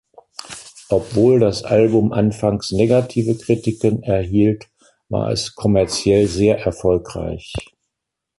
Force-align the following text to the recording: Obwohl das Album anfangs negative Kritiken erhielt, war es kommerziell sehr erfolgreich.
Obwohl 0.89 1.39
das 1.39 1.63
Album 1.63 2.11
anfangs 2.11 2.71
negative 2.71 3.37
Kritiken 3.37 4.01
erhielt, 4.01 4.67
war 5.09 5.29
es 5.29 5.53
kommerziell 5.53 6.25
sehr 6.25 6.57
erfolgreich. 6.59 7.53